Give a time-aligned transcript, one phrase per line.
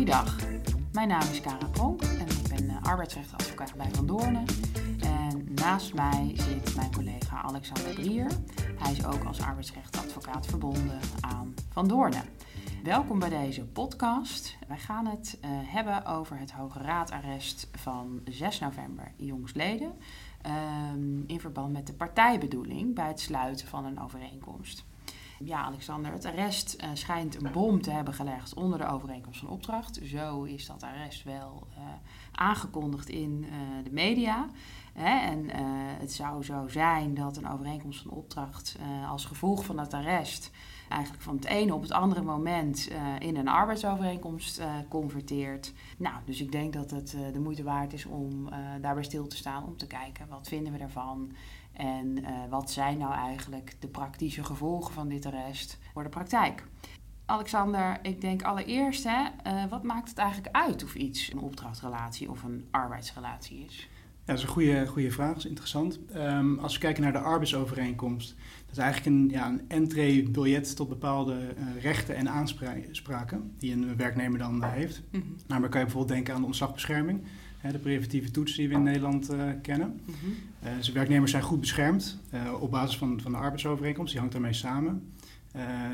[0.00, 0.36] Goeiedag,
[0.92, 4.44] mijn naam is Kara Pronk en ik ben uh, arbeidsrechtadvocaat bij Van Doornen.
[5.00, 8.30] En naast mij zit mijn collega Alexander Brier.
[8.78, 12.24] Hij is ook als arbeidsrechtadvocaat verbonden aan Van Doornen.
[12.82, 14.56] Welkom bij deze podcast.
[14.68, 19.92] Wij gaan het uh, hebben over het Hoge Raadarrest van 6 november jongstleden.
[20.92, 24.84] Um, in verband met de partijbedoeling bij het sluiten van een overeenkomst.
[25.44, 29.48] Ja, Alexander, het arrest uh, schijnt een bom te hebben gelegd onder de overeenkomst van
[29.48, 30.00] opdracht.
[30.04, 31.84] Zo is dat arrest wel uh,
[32.32, 34.48] aangekondigd in uh, de media.
[34.92, 35.28] Hè?
[35.28, 35.48] En
[35.98, 40.50] het zou zo zijn dat een overeenkomst van opdracht als gevolg van het arrest
[40.88, 45.72] eigenlijk van het ene op het andere moment in een arbeidsovereenkomst converteert.
[45.98, 48.48] Nou, dus ik denk dat het de moeite waard is om
[48.80, 51.32] daarbij stil te staan om te kijken wat vinden we daarvan.
[51.80, 56.64] En uh, wat zijn nou eigenlijk de praktische gevolgen van dit arrest voor de praktijk?
[57.26, 62.30] Alexander, ik denk allereerst, hè, uh, wat maakt het eigenlijk uit of iets een opdrachtrelatie
[62.30, 63.88] of een arbeidsrelatie is?
[64.02, 65.98] Ja, dat is een goede, goede vraag, dat is interessant.
[66.14, 70.88] Um, als we kijken naar de arbeidsovereenkomst, dat is eigenlijk een, ja, een entree-biljet tot
[70.88, 75.02] bepaalde uh, rechten en aanspraken die een werknemer dan heeft.
[75.10, 75.46] Mm -hmm.
[75.46, 77.22] Kan je bijvoorbeeld denken aan de ontslagbescherming
[77.68, 80.00] de preventieve toetsen die we in Nederland uh, kennen.
[80.04, 80.76] Mm -hmm.
[80.76, 84.52] dus werknemers zijn goed beschermd uh, op basis van, van de arbeidsovereenkomst, die hangt daarmee
[84.52, 85.12] samen.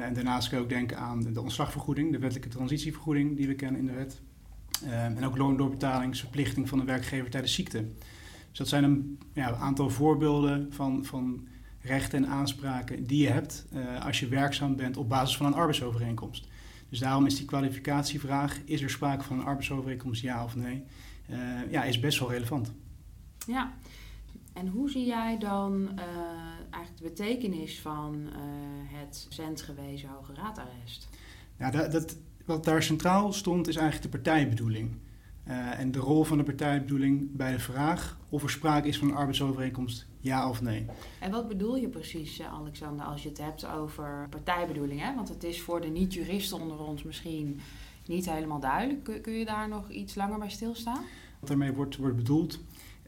[0.03, 3.55] en daarnaast kun je ook denken aan de, de, ontslagvergoeding, de wettelijke transitievergoeding die we
[3.55, 4.20] kennen in de wet.
[4.84, 7.84] en ook loondoorbetalingsverplichting van de werkgever tijdens ziekte.
[8.48, 11.47] Dus dat zijn een ja, aantal voorbeelden van, van
[11.80, 13.67] rechten en aanspraken die je hebt
[14.03, 16.48] als je werkzaam bent op basis van een arbeidsovereenkomst.
[16.89, 20.84] Dus daarom is die kwalificatievraag, is er sprake van een arbeidsovereenkomst, ja of nee?
[21.30, 22.72] Uh, ja, is best wel relevant.
[23.46, 23.72] Ja,
[24.52, 26.05] en hoe zie jij dan uh,
[26.70, 28.33] eigenlijk de betekenis van uh,
[28.98, 31.08] het recent gewezen Hoge Raadarrest?
[31.58, 34.91] Ja, dat, dat, wat daar centraal stond is eigenlijk de partijbedoeling.
[35.77, 39.14] en de rol van de partijbedoeling bij de vraag of er sprake is van een
[39.14, 40.86] arbeidsovereenkomst, ja of nee.
[41.20, 45.01] En wat bedoel je precies, Alexander, als je het hebt over partijbedoeling?
[45.01, 45.14] Hè?
[45.14, 47.61] Want het is voor de niet-juristen onder ons misschien
[48.08, 49.22] niet helemaal duidelijk.
[49.22, 51.02] Kun, je daar nog iets langer bij stilstaan?
[51.40, 52.61] Wat daarmee wordt, bedoeld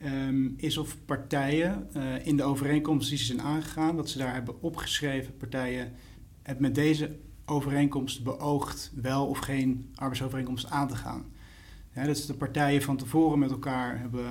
[0.05, 4.35] um, is of partijen uh, in de overeenkomst die ze zijn aangegaan, dat ze daar
[4.35, 5.93] hebben opgeschreven, partijen
[6.43, 11.25] het met deze overeenkomst beoogt wel of geen arbeidsovereenkomst aan te gaan.
[11.95, 14.25] Ja, dat is de partijen van tevoren met elkaar hebben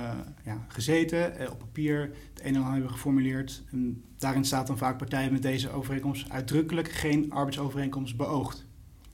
[0.44, 3.62] ja, gezeten, eh, op papier het een en ander hebben geformuleerd.
[3.70, 8.67] En daarin staat dan vaak partijen met deze overeenkomst uitdrukkelijk geen arbeidsovereenkomst beoogt.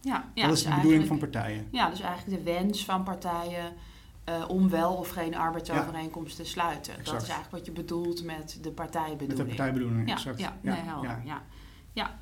[0.04, 1.68] Ja, ja, dat is dus de bedoeling van partijen.
[1.70, 3.72] Ja, dus eigenlijk de wens van partijen
[4.28, 6.44] uh, om wel of geen arbeidsovereenkomst ja.
[6.44, 6.92] te sluiten.
[6.92, 7.10] Exact.
[7.10, 9.28] Dat is eigenlijk wat je bedoelt met de partijbedoeling.
[9.28, 10.40] Met de partijbedoeling, ja, exact.
[10.40, 11.22] Ja, nee, helder.
[11.24, 11.42] Ja.
[11.92, 12.18] Ja.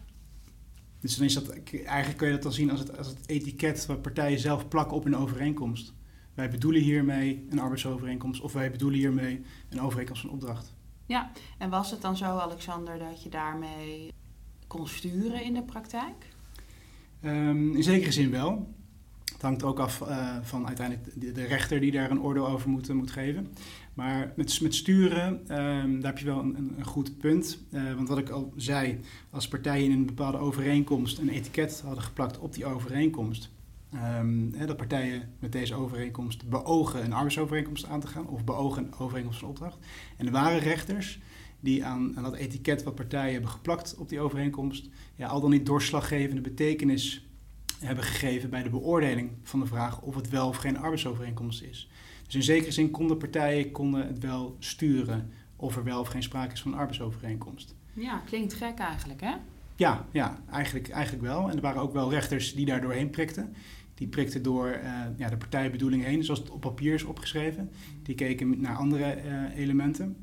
[1.00, 1.48] Dus dan is dat,
[1.84, 4.96] eigenlijk kun je dat dan zien als het, als het etiket wat partijen zelf plakken
[4.96, 5.92] op een overeenkomst.
[6.34, 10.74] Wij bedoelen hiermee een arbeidsovereenkomst of wij bedoelen hiermee een overeenkomst van opdracht.
[11.06, 14.12] Ja, en was het dan zo, Alexander, dat je daarmee
[14.66, 16.30] kon sturen in de praktijk?
[17.24, 18.74] Um, in zekere zin wel.
[19.32, 22.92] Het hangt ook af uh, van uiteindelijk de, rechter die daar een oordeel over moet,
[22.92, 23.48] moet geven.
[23.94, 27.58] Maar met, met sturen, um, daar heb je wel een, een goed punt.
[27.70, 29.00] Uh, want wat ik al zei,
[29.30, 33.50] als partijen in een bepaalde overeenkomst een etiket hadden geplakt op die overeenkomst.
[34.52, 38.98] Hè, dat partijen met deze overeenkomst beogen een arbeidsovereenkomst aan te gaan of beogen een
[38.98, 39.78] overeenkomst van opdracht.
[40.16, 41.20] En er waren rechters
[41.62, 45.50] die aan, aan dat etiket wat partijen hebben geplakt op die overeenkomst, ja, al dan
[45.50, 47.26] niet doorslaggevende betekenis
[47.78, 51.88] hebben gegeven bij de beoordeling van de vraag of het wel of geen arbeidsovereenkomst is.
[52.24, 56.22] Dus in zekere zin konden partijen konden het wel sturen of er wel of geen
[56.22, 57.74] sprake is van een arbeidsovereenkomst.
[57.92, 59.34] Ja, klinkt gek eigenlijk, hè?
[59.76, 61.50] Ja, ja eigenlijk, eigenlijk wel.
[61.50, 63.54] En er waren ook wel rechters die daar doorheen prikten.
[63.94, 67.70] Die prikten door uh, ja, de partijbedoeling heen, zoals het op papier is opgeschreven.
[68.02, 70.16] Die keken naar andere uh, elementen.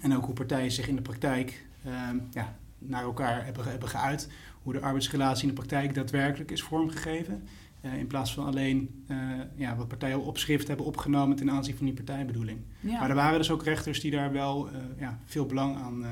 [0.00, 1.92] En ook hoe partijen zich in de praktijk uh,
[2.30, 4.28] ja, naar elkaar hebben, hebben geuit
[4.62, 7.42] hoe de arbeidsrelatie in de praktijk daadwerkelijk is vormgegeven.
[7.82, 9.16] Uh, in plaats van alleen uh,
[9.54, 12.58] ja, wat partijen op schrift hebben opgenomen ten aanzien van die partijbedoeling.
[12.80, 12.98] Ja.
[12.98, 16.04] Maar er waren dus ook rechters die daar wel uh, ja, veel belang aan,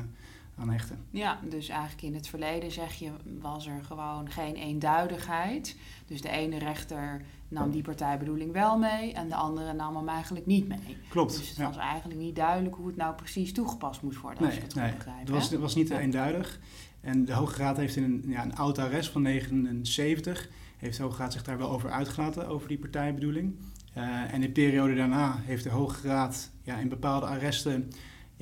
[0.58, 0.98] aan hechten.
[1.10, 3.10] Ja, dus eigenlijk in het verleden zeg je,
[3.40, 5.76] was er gewoon geen eenduidigheid.
[6.06, 10.46] Dus de ene rechter nam die partijbedoeling wel mee en de andere nam hem eigenlijk
[10.46, 10.96] niet mee.
[11.08, 11.38] Klopt.
[11.38, 11.66] Dus het ja.
[11.66, 14.74] was eigenlijk niet duidelijk hoe het nou precies toegepast moest worden, nee, als je het
[14.74, 15.20] nee, goed begrijpt.
[15.20, 16.60] Het was, het was niet eenduidig.
[17.00, 21.02] En de Hoge Raad heeft in een, ja, een oud arrest van 79, heeft de
[21.02, 23.54] Hoge Raad zich daar wel over uitgelaten, over die partijbedoeling.
[23.96, 27.90] Uh, en in de periode daarna heeft de Hoge Raad ja, in bepaalde arresten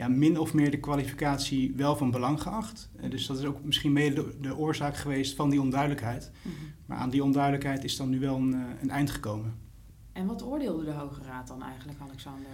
[0.01, 2.91] ja, min of meer de kwalificatie wel van belang geacht.
[3.01, 6.31] Uh, dus dat is ook misschien mede de, de, oorzaak geweest van die onduidelijkheid.
[6.43, 6.73] Mm -hmm.
[6.87, 9.55] Maar aan die onduidelijkheid is dan nu wel een, uh, een eind gekomen.
[10.13, 12.51] En wat oordeelde de Hoge Raad dan eigenlijk, Alexander?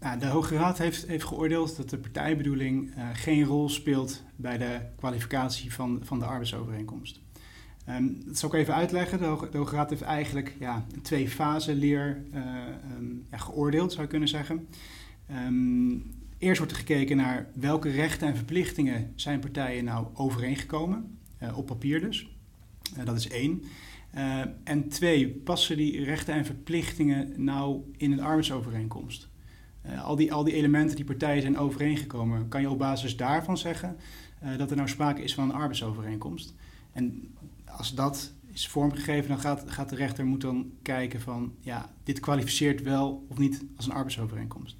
[0.00, 4.58] Nou, de Hoge Raad heeft, heeft geoordeeld dat de partijbedoeling uh, geen rol speelt bij
[4.58, 7.20] de kwalificatie van, van de arbeidsovereenkomst.
[7.88, 9.18] Um, dat zal ik even uitleggen.
[9.18, 12.42] De Hoge, de Hoge Raad heeft eigenlijk ja, een twee fase leer uh,
[12.96, 14.68] um, ja, geoordeeld, zou je kunnen zeggen.
[15.46, 21.58] Um, eerst wordt er gekeken naar welke rechten en verplichtingen zijn partijen nou overeengekomen, uh,
[21.58, 22.28] op papier dus.
[22.98, 23.62] Uh, dat is één.
[24.14, 29.28] Uh, en twee, passen die rechten en verplichtingen nou in een arbeidsovereenkomst?
[30.02, 33.96] Al, die, al die elementen die partijen zijn overeengekomen, kan je op basis daarvan zeggen
[34.56, 36.54] dat er nou sprake is van een arbeidsovereenkomst?
[36.92, 37.34] En
[37.64, 42.20] als dat is vormgegeven, dan gaat, gaat de rechter moet dan kijken van ja, dit
[42.20, 44.76] kwalificeert wel of niet als een arbeidsovereenkomst.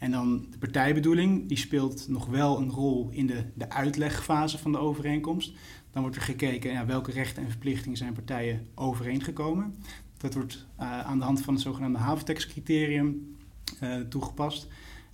[0.00, 4.72] En dan de partijbedoeling, die speelt nog wel een rol in de, de uitlegfase van
[4.72, 5.52] de overeenkomst.
[5.90, 9.74] Dan wordt er gekeken ja, welke rechten en verplichtingen zijn partijen overeengekomen.
[10.16, 13.36] Dat wordt uh, aan de hand van het zogenaamde haventekstcriterium
[13.82, 14.68] uh, toegepast.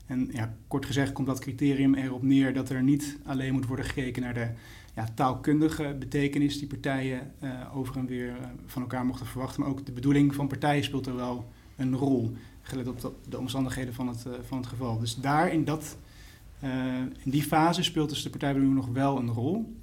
[0.07, 3.85] En ja, kort gezegd komt dat criterium erop neer dat er niet alleen moet worden
[3.85, 4.49] gekeken naar de
[4.95, 8.37] ja, taalkundige betekenis die partijen uh, over en weer
[8.67, 12.37] van elkaar mochten verwachten, maar ook de bedoeling van partijen speelt er wel een rol,
[12.69, 14.99] gelet op de omstandigheden van het, van het geval.
[14.99, 15.97] Dus daar in, dat,
[17.23, 19.77] in die fase speelt dus de partijbedoeling nog wel een rol.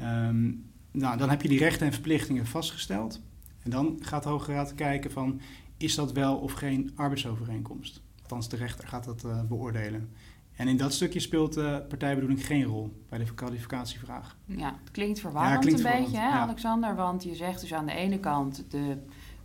[0.00, 3.20] Um, nou, dan heb je die rechten en verplichtingen vastgesteld.
[3.62, 5.40] En dan gaat de Hoge Raad kijken van,
[5.76, 8.02] is dat wel of geen arbeidsovereenkomst?
[8.22, 10.08] Althans, de rechter gaat dat uh, beoordelen.
[10.56, 14.36] En in dat stukje speelt de partijbedoeling geen rol bij de kwalificatievraag.
[14.44, 16.40] Ja, het klinkt verwarrend ja, klinkt een verwarrend, beetje, hè, ja.
[16.40, 16.94] Alexander?
[16.94, 18.96] Want je zegt dus aan de ene kant de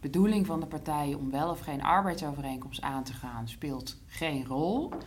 [0.04, 4.90] bedoeling van de partijen om wel of geen arbeidsovereenkomst aan te gaan speelt geen rol.
[4.90, 5.00] Uh,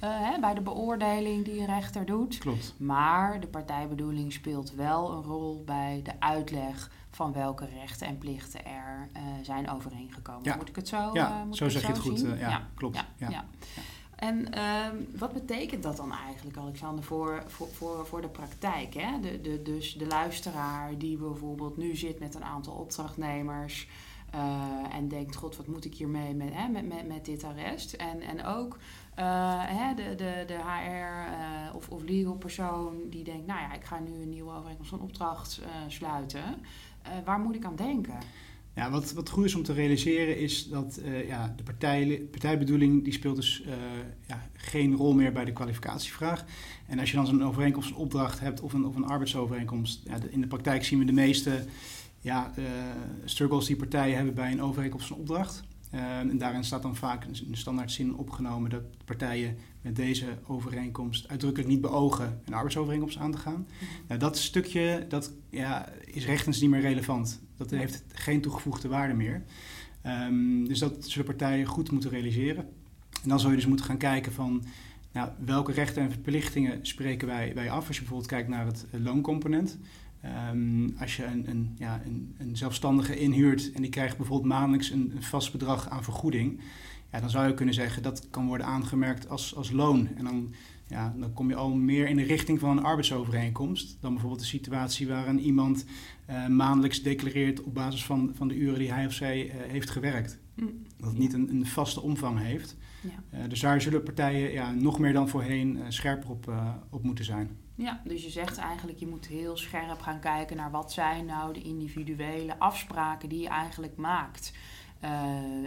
[0.00, 2.38] hè, bij de beoordeling die een rechter doet.
[2.38, 2.74] Klopt.
[2.76, 8.64] Maar de partijbedoeling speelt wel een rol bij de uitleg van welke rechten en plichten
[8.66, 10.42] er uh, zijn overeengekomen.
[10.42, 10.56] Ja.
[10.56, 12.24] Moet ik het zo Ja, uh, moet zo ik zeg je het goed.
[12.38, 12.96] ja, klopt.
[12.96, 13.30] Ja, Ja.
[13.30, 13.44] ja.
[14.16, 18.94] En ehm, wat betekent dat dan eigenlijk, Alexander, voor, voor, voor, voor de praktijk?
[18.94, 19.20] Hè?
[19.20, 23.88] De, de, dus de luisteraar die bijvoorbeeld nu zit met een aantal opdrachtnemers...
[24.34, 27.92] Uh, en denkt, god, wat moet ik hiermee met, hè, met, met, met dit arrest?
[27.92, 28.78] En, en ook
[29.18, 33.74] uh, hè, de, de, de HR uh, of, of legal persoon die denkt, nou ja,
[33.74, 36.42] ik ga nu een nieuwe overeenkomst van opdracht sluiten.
[37.24, 38.14] waar moet ik aan denken?
[38.74, 43.12] Ja, wat, wat goed is om te realiseren is dat ja, de partij, partijbedoeling die
[43.12, 43.64] speelt dus
[44.26, 46.44] ja, geen rol meer bij de kwalificatievraag.
[46.86, 50.16] En als je dan zo'n overeenkomst een opdracht hebt of een, of een arbeidsovereenkomst, ja,
[50.30, 51.64] in de praktijk zien we de meeste
[52.24, 52.52] ja,
[53.24, 55.62] struggles die partijen hebben bij een overeenkomst van opdracht.
[55.90, 61.70] en daarin staat dan vaak een standaard zin opgenomen dat partijen met deze overeenkomst uitdrukkelijk
[61.70, 63.66] niet beogen een arbeidsovereenkomst aan te gaan.
[63.70, 63.88] Mm-hmm.
[64.08, 67.40] Nou, dat stukje dat, ja, is rechtens niet meer relevant.
[67.56, 69.42] Dat heeft geen toegevoegde waarde meer.
[70.06, 72.68] Um, dus dat zullen partijen goed moeten realiseren.
[73.22, 74.64] En dan zul je dus moeten gaan kijken van
[75.12, 77.86] nou, welke rechten en verplichtingen spreken wij, wij af.
[77.86, 79.78] Als je bijvoorbeeld kijkt naar het looncomponent.
[80.52, 84.90] Um, als je een, een, ja, een, een, zelfstandige inhuurt en die krijgt bijvoorbeeld maandelijks
[84.90, 86.60] een, een vast bedrag aan vergoeding.
[87.12, 90.08] Ja, dan zou je kunnen zeggen dat kan worden aangemerkt als, als loon.
[90.16, 90.54] En dan,
[90.86, 94.46] ja, dan kom je al meer in de richting van een arbeidsovereenkomst dan bijvoorbeeld de
[94.46, 95.84] situatie waarin iemand
[96.30, 99.90] uh, maandelijks declareert op basis van, van de uren die hij of zij uh, heeft
[99.90, 100.38] gewerkt.
[100.54, 100.82] Mm.
[100.96, 102.76] Dat het niet een, een vaste omvang heeft.
[103.00, 103.38] Ja.
[103.38, 106.52] Uh, dus daar zullen partijen ja, nog meer dan voorheen scherper op,
[106.90, 107.50] op moeten zijn.
[107.76, 111.52] Ja, dus je zegt eigenlijk je moet heel scherp gaan kijken naar wat zijn nou
[111.52, 114.52] de individuele afspraken die je eigenlijk maakt.
[115.04, 115.10] Uh,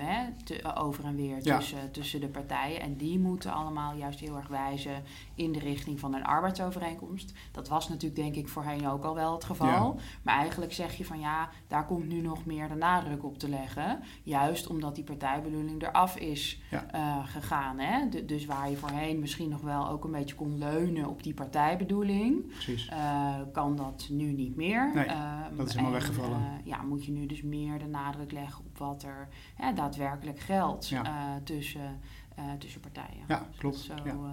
[0.03, 1.57] hè, te, over en weer Ja.
[1.57, 2.81] tussen, tussen de partijen.
[2.81, 5.03] En die moeten allemaal juist heel erg wijzen
[5.35, 7.33] in de richting van een arbeidsovereenkomst.
[7.51, 9.67] Dat was natuurlijk denk ik voorheen ook al wel het geval.
[9.95, 10.01] Ja.
[10.21, 13.49] Maar eigenlijk zeg je van ja, daar komt nu nog meer de nadruk op te
[13.49, 13.99] leggen.
[14.23, 16.85] Juist omdat die partijbedoeling eraf is Ja.
[16.95, 17.79] uh, gegaan.
[17.79, 18.09] Hè?
[18.09, 21.33] De- dus waar je voorheen misschien nog wel ook een beetje kon leunen op die
[21.33, 22.45] partijbedoeling.
[22.89, 24.91] Uh, kan dat nu niet meer.
[24.93, 26.37] Nee, Ehm, dat is helemaal en, weggevallen.
[26.37, 29.27] eh, ja, moet je nu dus meer de nadruk leggen op wat er
[29.75, 31.03] daadwerkelijk geldt Ja.
[31.03, 31.99] eh, tussen,
[32.35, 33.23] eh, tussen partijen.
[33.27, 33.85] Ja, klopt.
[33.85, 33.97] Ja.
[33.97, 34.31] zo eh,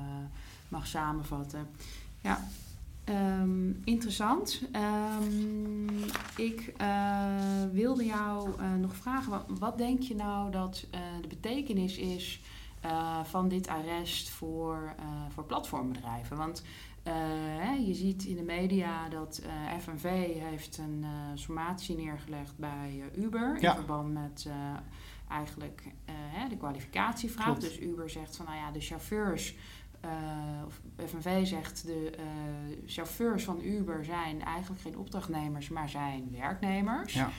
[0.68, 1.68] mag samenvatten.
[2.20, 2.44] Ja,
[3.04, 4.62] Ehm, interessant.
[4.72, 5.98] Ehm,
[6.36, 6.74] ik
[7.72, 10.86] wilde jou nog vragen, wat, wat denk je nou dat
[11.20, 12.40] de betekenis is
[13.22, 14.94] van dit arrest voor,
[15.28, 16.36] voor platformbedrijven?
[16.36, 16.62] Want
[17.04, 20.02] eh, je ziet in de media dat eh, FNV
[20.38, 23.70] heeft een eh, sommatie neergelegd bij Uber Ja.
[23.70, 24.48] in verband met
[25.28, 25.82] eigenlijk
[26.48, 27.44] de kwalificatievraag.
[27.44, 27.60] Klopt.
[27.60, 29.54] Dus Uber zegt van nou ja, de chauffeurs
[30.66, 32.12] of FNV zegt de
[32.86, 37.12] chauffeurs van Uber zijn eigenlijk geen opdrachtnemers, maar zijn werknemers.
[37.14, 37.30] Ja.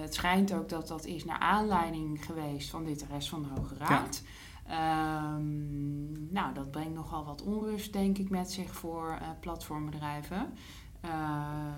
[0.00, 3.76] het schijnt ook dat dat is naar aanleiding geweest van dit rest van de Hoge
[3.76, 4.22] Raad.
[4.68, 10.52] Ehm, nou, dat brengt nogal wat onrust, denk ik, met zich voor platformbedrijven.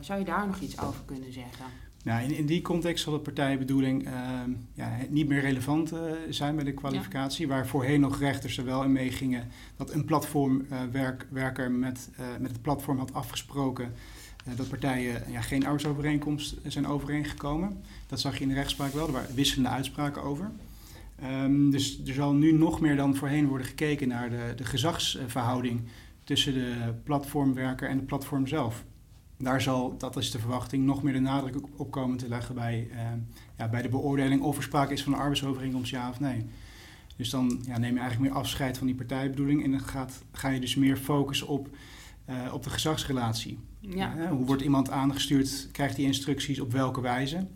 [0.01, 1.67] zou je daar nog iets over kunnen zeggen?
[2.07, 4.13] Nou, in, in die context zal de partijbedoeling uh,
[4.75, 6.01] ja, niet meer relevant uh,
[6.31, 7.49] zijn bij de kwalificatie.
[7.49, 12.63] Waar voorheen nog rechters er wel in meegingen dat een platformwerker met, eh, met het
[12.63, 13.95] platform had afgesproken
[14.57, 17.83] dat partijen ja, geen arbeidsovereenkomst zijn overeengekomen.
[18.07, 20.51] Dat zag je in de rechtspraak wel, er waren wisselende uitspraken over.
[21.23, 25.83] Um, dus er zal nu nog meer dan voorheen worden gekeken naar de, de gezagsverhouding
[26.25, 28.85] tussen de platformwerker en het platform zelf
[29.39, 32.89] daar zal, dat is de verwachting, nog meer de nadruk op komen te leggen bij,
[32.93, 32.99] uh,
[33.59, 36.45] ja, bij de beoordeling of er sprake is van een arbeidsovereenkomst, ja of nee.
[37.17, 40.49] Dus dan ja, neem je eigenlijk meer afscheid van die partijbedoeling en dan gaat, ga
[40.49, 41.69] je dus meer focussen op,
[42.29, 43.59] uh, op de gezagsrelatie.
[43.81, 44.17] Ja.
[44.17, 47.47] Uh, hoe wordt iemand aangestuurd, krijgt hij instructies, op welke wijze?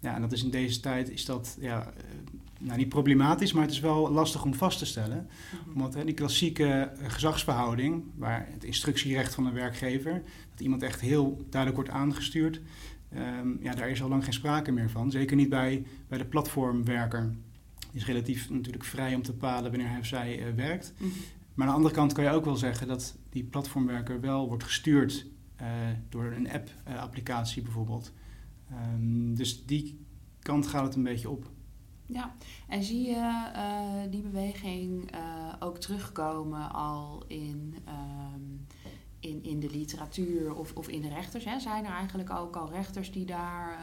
[0.00, 1.92] Ja, en dat is in deze tijd is dat ja,
[2.66, 5.26] nou, niet problematisch, maar het is wel lastig om vast te stellen.
[5.26, 5.72] Mhm.
[5.72, 11.46] Omdat hè, die klassieke gezagsverhouding, waar het instructierecht van een werkgever, dat iemand echt heel
[11.50, 12.60] duidelijk wordt aangestuurd,
[13.14, 15.10] um, ja, daar is al lang geen sprake meer van.
[15.10, 17.34] Zeker niet bij, bij de platformwerker.
[17.78, 20.92] Die is relatief natuurlijk vrij om te bepalen wanneer hij of zij uh, werkt.
[20.98, 21.10] Mhm.
[21.54, 24.64] Maar aan de andere kant kan je ook wel zeggen dat die platformwerker wel wordt
[24.64, 25.26] gestuurd
[25.60, 25.66] uh,
[26.08, 28.12] door een app-applicatie uh, bijvoorbeeld.
[28.94, 30.06] Um, dus die
[30.40, 31.54] kant gaat het een beetje op.
[32.06, 32.34] Ja,
[32.68, 35.18] en zie je uh, die beweging uh,
[35.58, 38.66] ook terugkomen al in, um,
[39.20, 41.44] in, in de literatuur of, of in de rechters?
[41.44, 41.60] Hè?
[41.60, 43.78] Zijn er eigenlijk ook al rechters die daar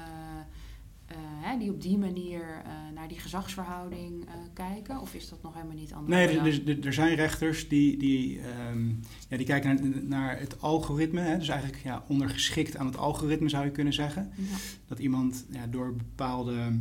[1.10, 2.62] uh, hè, die op die manier
[2.94, 5.00] naar die gezagsverhouding kijken?
[5.00, 6.16] Of is dat nog helemaal niet anders?
[6.16, 8.40] Nee, er, er, er, zijn rechters die, die,
[8.72, 9.00] um,
[9.30, 11.22] ja, die kijken naar, naar het algoritme.
[11.22, 11.38] Hè?
[11.38, 14.32] Dus eigenlijk ja, ondergeschikt aan het algoritme zou je kunnen zeggen.
[14.36, 14.56] Ja.
[14.88, 16.72] Dat iemand ja, door bepaalde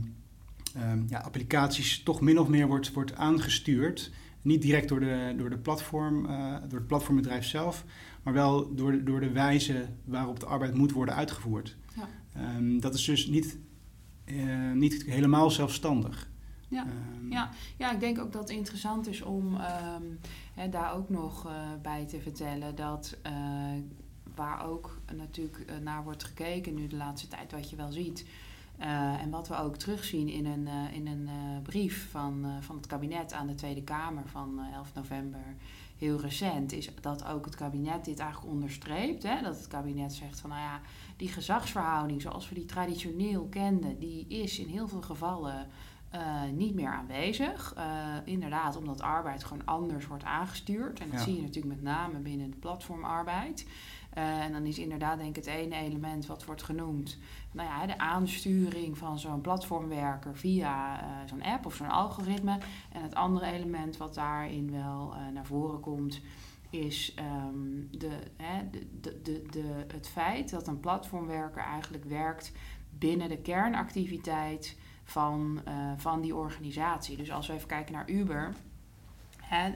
[0.77, 4.11] um, ja, applicaties toch min of meer wordt, wordt aangestuurd.
[4.43, 7.85] Niet direct door, de, door, de platform, uh, door het platformbedrijf zelf,
[8.23, 11.77] maar wel door de, door de wijze waarop de arbeid moet worden uitgevoerd.
[11.97, 12.57] Ja.
[12.57, 13.59] Um, dat is dus niet,
[14.25, 16.31] uh, niet helemaal zelfstandig.
[16.69, 16.87] Ja.
[17.21, 17.51] Um, ja.
[17.77, 19.57] ja, ik denk ook dat het interessant is om
[20.55, 21.53] hè, daar ook nog uh,
[21.83, 23.17] bij te vertellen dat
[24.35, 28.25] waar ook natuurlijk naar wordt gekeken nu de laatste tijd, wat je wel ziet
[29.21, 32.87] en wat we ook terugzien in een, uh, in een uh, brief van, van het
[32.87, 35.57] kabinet aan de Tweede Kamer van 11 november,
[35.97, 39.23] heel recent, is dat ook het kabinet dit eigenlijk onderstreept.
[39.23, 39.43] Hè?
[39.43, 40.81] Dat het kabinet zegt van, nou ja,
[41.17, 45.67] die gezagsverhouding zoals we die traditioneel kenden, die is in heel veel gevallen
[46.55, 47.75] niet meer aanwezig.
[48.25, 51.01] inderdaad, omdat arbeid gewoon anders wordt aangestuurd.
[51.01, 53.67] En dat zie je natuurlijk met name binnen de platformarbeid.
[54.11, 57.19] en dan is inderdaad denk ik het ene element wat wordt genoemd
[57.53, 62.59] nou ja, de aansturing van zo'n platformwerker via uh, zo'n app of zo'n algoritme.
[62.93, 66.21] En het andere element wat daarin wel uh, naar voren komt,
[66.71, 67.15] is
[67.49, 72.53] um, de, hè, de, de, de, het feit dat een platformwerker eigenlijk werkt
[72.99, 77.17] binnen de kernactiviteit van, uh, van die organisatie.
[77.17, 78.53] Dus als we even kijken naar Uber.
[79.43, 79.71] Hè,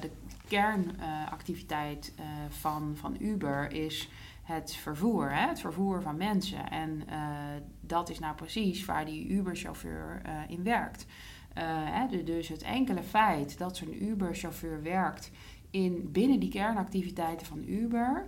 [0.00, 0.10] de
[0.48, 2.12] kernactiviteit
[2.48, 4.08] van, van Uber is
[4.42, 5.48] het vervoer, hè?
[5.48, 6.70] het vervoer van mensen.
[6.70, 7.02] En
[7.80, 11.06] dat is nou precies waar die Uber-chauffeur in werkt.
[11.54, 12.24] Hè?
[12.24, 15.30] Dus het enkele feit dat zo'n Uber-chauffeur werkt
[15.70, 18.26] in, binnen die kernactiviteiten van Uber.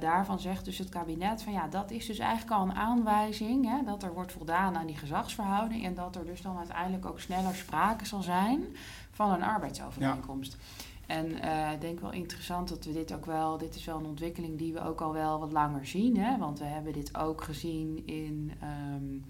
[0.00, 3.84] Daarvan zegt dus het kabinet van ja, dat is dus eigenlijk al een aanwijzing hè,
[3.84, 7.54] dat er wordt voldaan aan die gezagsverhouding en dat er dus dan uiteindelijk ook sneller
[7.54, 8.64] sprake zal zijn
[9.10, 10.52] van een arbeidsovereenkomst.
[10.52, 10.90] Ja.
[11.06, 14.06] En uh, ik denk wel interessant dat we dit ook wel, dit is wel een
[14.06, 16.18] ontwikkeling die we ook al wel wat langer zien.
[16.18, 16.38] Hè?
[16.38, 18.52] Want we hebben dit ook gezien in
[18.94, 19.24] um,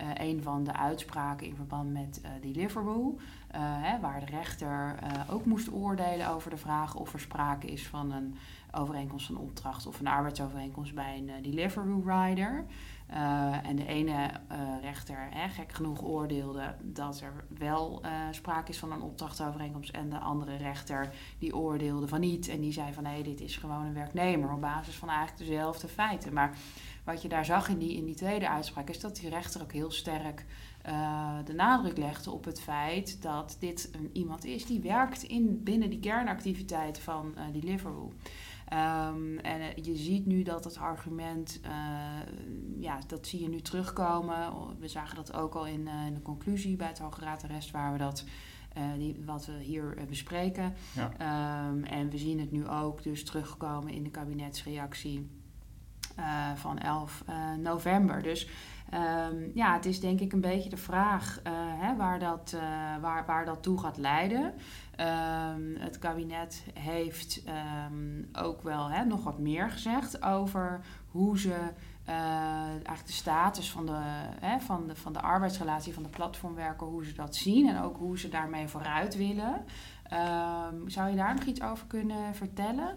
[0.00, 3.18] uh, een van de uitspraken in verband met uh, Deliveroo.
[3.58, 4.94] Hè, waar de rechter
[5.30, 8.34] ook moest oordelen over de vraag of er sprake is van een
[8.72, 12.66] overeenkomst van opdracht of een arbeidsovereenkomst bij een Deliveroo rider.
[13.10, 18.70] Uh, en de ene uh, rechter, hè, gek genoeg, oordeelde dat er wel uh, sprake
[18.70, 19.90] is van een opdrachtovereenkomst.
[19.90, 22.48] En de andere rechter die oordeelde van niet.
[22.48, 25.88] En die zei van hé, dit is gewoon een werknemer op basis van eigenlijk dezelfde
[25.88, 26.32] feiten.
[26.32, 26.56] Maar
[27.04, 29.72] wat je daar zag in die, in die tweede uitspraak is dat die rechter ook
[29.72, 30.44] heel sterk
[31.44, 35.90] de nadruk legde op het feit dat dit een, iemand is die werkt in, binnen
[35.90, 38.12] die kernactiviteit van die Deliveroo.
[38.72, 41.70] Um, en uh, je ziet nu dat het argument, uh,
[42.78, 44.52] ja, dat zie je nu terugkomen.
[44.78, 47.92] We zagen dat ook al in, uh, in de conclusie bij het Hoge Raadarrest, waar
[47.92, 48.24] we dat,
[48.96, 50.74] die, wat we hier bespreken.
[50.94, 51.68] Ja.
[51.68, 55.28] Um, en we zien het nu ook dus terugkomen in de kabinetsreactie
[56.54, 57.24] van 11
[57.58, 58.22] november.
[58.22, 58.48] Dus
[58.90, 61.40] Ehm, ja, het is denk ik een beetje de vraag
[61.78, 62.56] hè, waar, dat,
[63.00, 64.54] waar, waar dat toe gaat leiden.
[64.96, 70.80] Ehm, het kabinet heeft ehm, ook wel hè, nog wat meer gezegd over
[71.10, 71.56] hoe ze
[72.04, 74.00] eigenlijk de status van de,
[74.40, 77.96] hè, van, de, van de arbeidsrelatie van de platformwerker, hoe ze dat zien en ook
[77.96, 79.64] hoe ze daarmee vooruit willen.
[80.86, 82.96] Zou je daar nog iets over kunnen vertellen?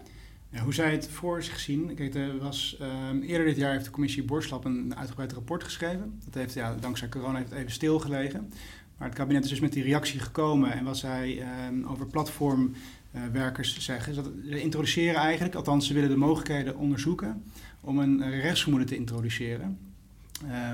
[0.60, 1.98] Hoe zij het voor zich zien.
[1.98, 2.78] Er was,
[3.10, 6.20] um, eerder dit jaar heeft de commissie Borslap een uitgebreid rapport geschreven.
[6.24, 8.52] Dat heeft, ja, dankzij corona heeft het even stilgelegen.
[8.96, 10.72] Maar het kabinet is dus met die reactie gekomen.
[10.72, 15.94] En wat zij um, over platformwerkers uh, zeggen, is dat ze introduceren eigenlijk, althans ze
[15.94, 17.42] willen de mogelijkheden onderzoeken
[17.80, 19.78] om een rechtsvermoeden te introduceren.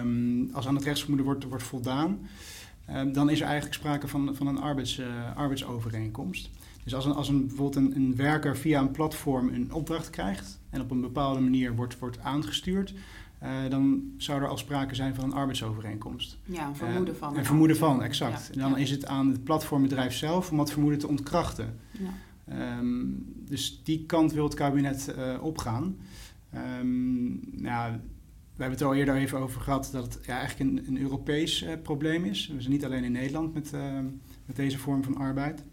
[0.01, 2.29] Um, als aan het rechtsvermoeden wordt, wordt voldaan,
[2.89, 5.07] Ehm, dan is er eigenlijk sprake van, van een arbeids, uh,
[5.37, 6.51] arbeidsovereenkomst.
[6.89, 10.61] Dus als, een, als een, bijvoorbeeld een, een, werker via een platform een opdracht krijgt
[10.71, 12.95] en op een bepaalde manier wordt, wordt aangestuurd,
[13.43, 16.39] uh, dan zou er al sprake zijn van een arbeidsovereenkomst.
[16.45, 17.37] Ja, een vermoeden van.
[17.37, 18.47] Een vermoeden van, exact.
[18.47, 18.77] Ja, en dan ja.
[18.77, 21.79] is het aan het platformbedrijf zelf om dat vermoeden te ontkrachten.
[21.91, 22.79] Ja.
[22.79, 25.97] Um, dus die kant wil het kabinet uh, opgaan.
[26.81, 27.93] Um, nou,
[28.57, 31.65] we hebben het al eerder even over gehad dat het ja, eigenlijk een, een Europees
[31.83, 32.47] probleem is.
[32.47, 33.73] We zijn niet alleen in Nederland met,
[34.47, 35.65] met deze vorm van arbeid.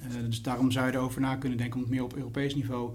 [0.00, 2.94] Uh, dus daarom zou je erover na kunnen denken om het meer op Europees niveau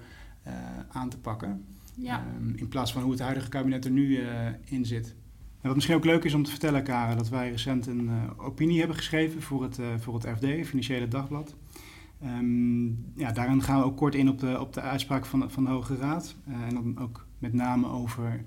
[0.90, 1.66] aan te pakken.
[1.96, 2.26] Ja.
[2.40, 4.20] Um, in plaats van hoe het huidige kabinet er nu
[4.64, 5.16] in zit.
[5.62, 8.80] En wat misschien ook leuk is om te vertellen, Karen, dat wij recent een opinie
[8.80, 11.56] hebben geschreven voor het, voor het FD, Financiële Dagblad.
[12.24, 15.64] Um, ja, daarin gaan we ook kort in op de, op de uitspraak van, van
[15.64, 16.36] de Hoge Raad.
[16.46, 18.44] en dan ook met name over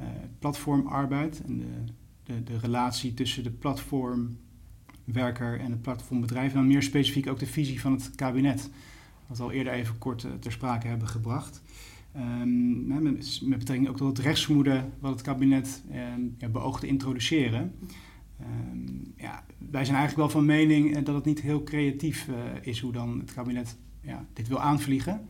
[0.00, 0.06] uh,
[0.38, 1.84] platformarbeid en de,
[2.22, 3.50] de, de, relatie tussen de
[5.12, 6.50] platformwerker en het platformbedrijf.
[6.50, 8.70] En dan meer specifiek ook de visie van het kabinet,
[9.26, 11.62] wat we al eerder even kort uh, ter sprake hebben gebracht.
[12.16, 13.02] Um, met,
[13.42, 15.82] met, betrekking ook tot het rechtsvermoeden wat het kabinet
[16.14, 17.74] um, ja, beoogt te introduceren.
[18.40, 22.36] Um, ja, wij zijn eigenlijk wel van mening eh, dat het niet heel creatief uh,
[22.60, 25.26] is hoe dan het kabinet ja, dit wil aanvliegen.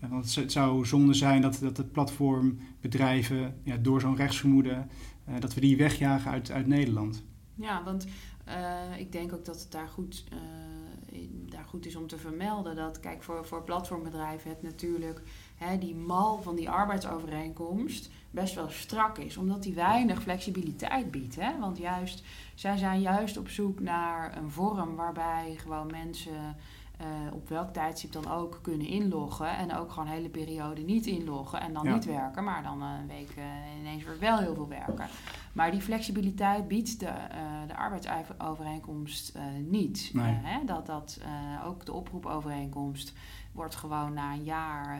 [0.00, 0.08] Ja.
[0.08, 4.88] Want het zou zonde zijn dat, dat de platformbedrijven ja, door zo'n rechtsvermoeden,
[5.28, 7.22] uh, dat we die wegjagen uit, uit Nederland.
[7.54, 8.06] Ja, want
[8.48, 12.76] uh, ik denk ook dat het daar goed, uh, daar goed is om te vermelden.
[12.76, 15.22] Dat, kijk, voor, voor platformbedrijven het natuurlijk,
[15.56, 19.36] hè, die mal van die arbeidsovereenkomst best wel strak is.
[19.36, 21.36] Omdat die weinig flexibiliteit biedt.
[21.36, 21.58] Hè?
[21.58, 22.22] Want juist,
[22.54, 26.56] zij zijn juist op zoek naar een vorm waarbij gewoon mensen
[27.04, 29.56] uh, op welk tijdstip dan ook kunnen inloggen.
[29.56, 31.94] En ook gewoon een hele periode niet inloggen en dan ja.
[31.94, 32.44] niet werken.
[32.44, 33.44] Maar dan een week uh,
[33.80, 35.06] ineens weer wel heel veel werken.
[35.52, 40.10] Maar die flexibiliteit biedt de, uh, de arbeidsovereenkomst niet.
[40.12, 40.34] Nee.
[40.42, 40.64] Hè?
[40.64, 41.20] Dat, dat
[41.64, 43.12] ook de oproepovereenkomst
[43.52, 44.98] wordt gewoon na een jaar,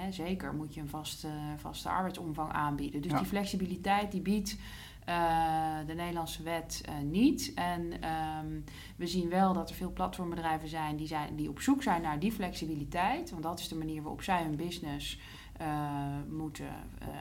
[0.00, 3.02] hè, zeker moet je een vaste, vaste arbeidsomvang aanbieden.
[3.02, 3.18] Dus Ja.
[3.18, 4.56] die flexibiliteit die biedt
[5.06, 7.52] eh, de Nederlandse wet eh, niet.
[7.54, 8.60] En ehm,
[8.96, 12.18] we zien wel dat er veel platformbedrijven zijn die, zijn die op zoek zijn naar
[12.18, 13.30] die flexibiliteit.
[13.30, 15.18] Want dat is de manier waarop zij hun business
[15.56, 15.68] eh,
[16.28, 16.66] moeten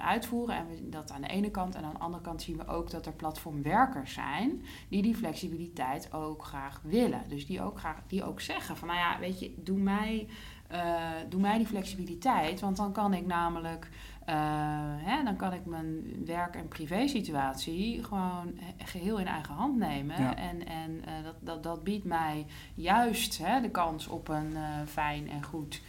[0.01, 0.55] uitvoeren.
[0.55, 1.75] En we, dat aan de ene kant.
[1.75, 6.13] En aan de andere kant zien we ook dat er platformwerkers zijn die die flexibiliteit
[6.13, 7.21] ook graag willen.
[7.27, 10.27] Dus die ook, graag, die ook zeggen van nou ja, weet je, doe mij,
[11.29, 12.59] doe mij die flexibiliteit.
[12.59, 13.89] Want dan kan ik namelijk.
[14.29, 14.35] Uh,
[14.97, 20.21] hè, dan kan ik mijn werk- en privé-situatie gewoon geheel in eigen hand nemen.
[20.21, 20.35] Ja.
[20.35, 24.61] En, en uh, dat, dat, dat biedt mij juist hè, de kans op een uh,
[24.87, 25.81] fijn en goed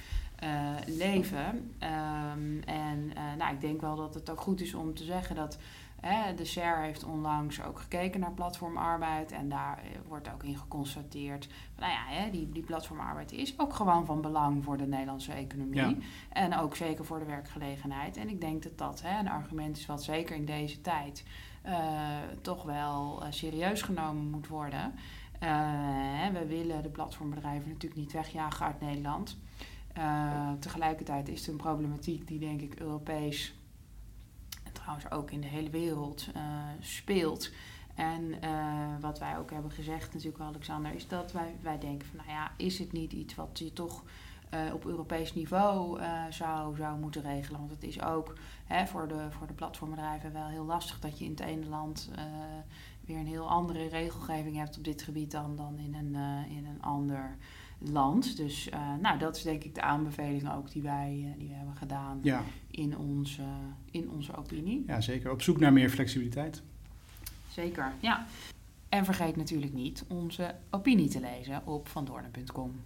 [0.87, 1.75] leven.
[1.81, 5.59] Um, en nou, ik denk wel dat het ook goed is om te zeggen dat
[6.01, 9.33] hè, de SER heeft onlangs ook gekeken naar platformarbeid.
[9.33, 14.07] En daar wordt ook in geconstateerd, nou ja, hè, die, die platformarbeid is ook gewoon
[14.07, 15.77] van belang voor de Nederlandse economie.
[15.77, 15.95] Ja.
[16.29, 18.17] En ook zeker voor de werkgelegenheid.
[18.17, 21.25] En ik denk dat dat hè, een argument is wat zeker in deze tijd
[21.67, 21.79] uh,
[22.41, 24.95] toch wel serieus genomen moet worden.
[26.33, 29.39] We willen de platformbedrijven natuurlijk niet wegjagen uit Nederland.
[29.99, 33.55] Uh, tegelijkertijd is het een problematiek die denk ik Europees
[34.65, 36.43] en trouwens ook in de hele wereld uh,
[36.81, 37.51] speelt.
[37.95, 42.17] En uh, wat wij ook hebben gezegd natuurlijk Alexander, is dat wij, wij denken van
[42.17, 44.03] nou ja, is het niet iets wat je toch
[44.73, 47.61] op Europees niveau zou, zou moeten regelen.
[47.61, 51.25] Want het is ook hè, voor, de, voor de platformbedrijven wel heel lastig dat je
[51.25, 52.11] in het ene land
[53.01, 56.15] weer een heel andere regelgeving hebt op dit gebied dan, dan in, een,
[56.51, 57.37] in een ander
[57.79, 58.37] land.
[58.37, 58.69] Dus
[59.01, 62.43] nou, dat is denk ik de aanbeveling ook die wij, die we hebben gedaan Ja,
[62.71, 63.43] in, onze,
[63.91, 64.85] in onze opinie.
[64.87, 65.31] ja, zeker.
[65.31, 66.63] Op zoek naar meer flexibiliteit.
[67.51, 68.27] Zeker, ja.
[68.89, 72.81] En vergeet natuurlijk niet onze opinie te lezen op vandoornen.com.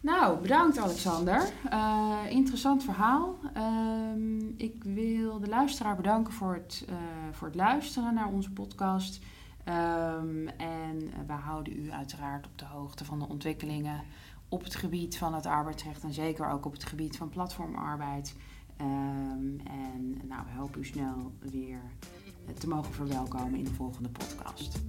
[0.00, 1.50] Nou, bedankt Alexander.
[1.72, 3.36] Uh, interessant verhaal.
[3.56, 3.62] Uh,
[4.56, 6.94] ik wil de luisteraar bedanken voor het, uh,
[7.32, 9.20] voor het luisteren naar onze podcast.
[9.68, 14.02] Um, en we houden u uiteraard op de hoogte van de ontwikkelingen
[14.48, 18.36] op het gebied van het arbeidsrecht en zeker ook op het gebied van platformarbeid.
[18.80, 21.80] Um, en nou, we hopen u snel weer
[22.58, 24.82] te mogen verwelkomen in de volgende podcast.